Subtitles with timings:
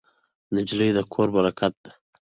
[0.55, 1.91] نجلۍ د کور برکت ده.